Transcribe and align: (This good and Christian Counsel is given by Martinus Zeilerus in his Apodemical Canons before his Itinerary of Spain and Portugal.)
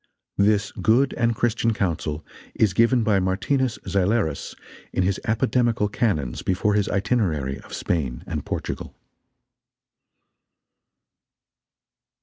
(This 0.39 0.71
good 0.71 1.13
and 1.13 1.35
Christian 1.35 1.75
Counsel 1.75 2.25
is 2.55 2.73
given 2.73 3.03
by 3.03 3.19
Martinus 3.19 3.77
Zeilerus 3.87 4.55
in 4.91 5.03
his 5.03 5.19
Apodemical 5.25 5.87
Canons 5.91 6.41
before 6.41 6.73
his 6.73 6.89
Itinerary 6.89 7.59
of 7.61 7.71
Spain 7.71 8.23
and 8.25 8.43
Portugal.) 8.43 8.95